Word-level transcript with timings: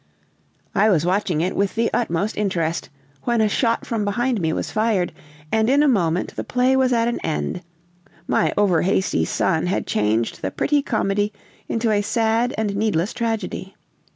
I 0.73 0.89
was 0.89 1.05
watching 1.05 1.41
it 1.41 1.55
with 1.55 1.75
the 1.75 1.91
utmost 1.93 2.35
interest, 2.35 2.89
when 3.21 3.39
a 3.39 3.47
shot 3.47 3.85
from 3.85 4.03
behind 4.03 4.41
me 4.41 4.51
was 4.51 4.71
fired, 4.71 5.11
and 5.51 5.69
in 5.69 5.83
a 5.83 5.87
moment 5.87 6.35
the 6.35 6.43
play 6.43 6.75
was 6.75 6.91
at 6.91 7.07
an 7.07 7.19
end; 7.19 7.61
my 8.27 8.51
over 8.57 8.81
hasty 8.81 9.25
son 9.25 9.67
had 9.67 9.85
changed 9.85 10.41
the 10.41 10.49
pretty 10.49 10.81
comedy 10.81 11.31
into 11.69 11.91
a 11.91 12.01
sad 12.01 12.51
and 12.57 12.75
needless 12.75 13.13
tragedy. 13.13 13.75